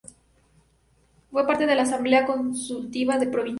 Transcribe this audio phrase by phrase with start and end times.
[1.29, 3.49] Fue parte de la Asamblea Consultiva Provisional.